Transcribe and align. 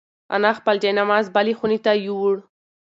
انا 0.35 0.51
خپل 0.59 0.75
جاینماز 0.83 1.25
بلې 1.35 1.53
خونې 1.57 1.79
ته 1.85 1.91
یووړ. 2.05 2.35